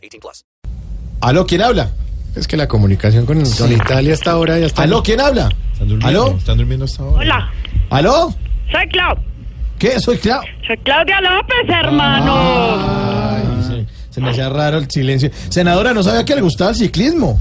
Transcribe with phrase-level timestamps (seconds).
[0.00, 0.44] 18 plus.
[1.20, 1.46] ¿Aló?
[1.46, 1.90] ¿Quién habla?
[2.34, 4.82] Es que la comunicación con, con Italia hasta ahora ya está.
[4.82, 5.02] ¿Aló?
[5.02, 5.48] ¿Quién habla?
[5.72, 6.06] ¿Están durmiendo?
[6.22, 6.36] ¿Aló?
[6.38, 7.18] ¿Están durmiendo hasta ahora?
[7.18, 7.52] Hola,
[7.90, 8.34] ¿Aló?
[8.70, 9.16] soy Clau.
[9.78, 9.98] ¿Qué?
[10.00, 10.40] Soy Clau.
[10.66, 12.34] Soy Claudia López, hermano.
[12.36, 15.30] Ay, se, se me hacía raro el silencio.
[15.48, 17.40] Senadora, no sabía que le gustaba el ciclismo.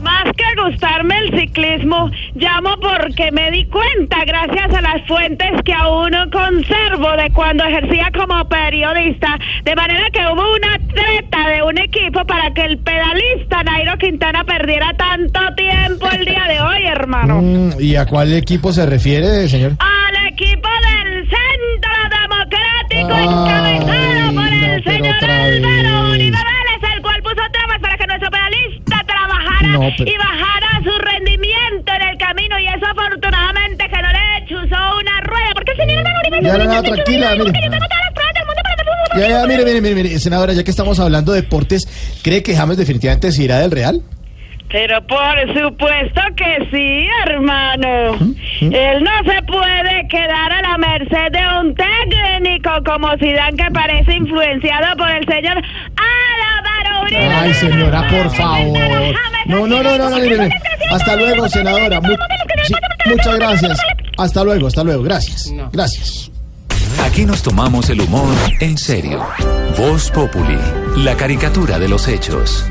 [0.00, 5.72] Más que gustarme el ciclismo, llamo porque me di cuenta, gracias a las fuentes que
[5.72, 11.78] aún conservo de cuando ejercía como periodista, de manera que hubo una treta de un
[11.78, 17.42] equipo para que el pedalista Nairo Quintana perdiera tanto tiempo el día de hoy, hermano.
[17.48, 19.72] Mm, ¿Y a cuál equipo se refiere, señor?
[19.78, 25.48] Al equipo del Centro Democrático Ay, encabezado por el no, señor otra
[29.80, 34.46] No, pero- y bajara su rendimiento en el camino y eso afortunadamente que no le
[34.46, 35.50] chuzó una rueda.
[35.54, 37.44] ¿Por qué el señor Álvaro Uribe Ya, no, no, tranquila, mire.
[37.44, 41.86] Porque Ya, ya, mire, mire, mire, mire, senadora, ya que estamos hablando de deportes,
[42.22, 44.02] ¿cree que James definitivamente se irá del Real?
[44.70, 48.18] Pero por supuesto que sí, hermano.
[48.60, 54.12] Él no se puede quedar a la merced de un técnico como Zidane que parece
[54.12, 57.24] influenciado por el señor Álvaro Uribe.
[57.24, 58.78] Ay, señora, por favor.
[59.48, 60.50] No, no, no, no, no, mire, mire.
[60.90, 62.00] Hasta luego, senadora.
[62.00, 62.14] Mu-
[62.66, 62.74] sí,
[63.06, 63.78] muchas gracias.
[64.16, 65.02] Hasta luego, hasta luego.
[65.02, 65.50] Gracias.
[65.72, 66.30] Gracias.
[67.04, 69.26] Aquí nos tomamos el humor en serio.
[69.78, 70.58] Voz Populi,
[70.96, 72.64] la caricatura de los hechos.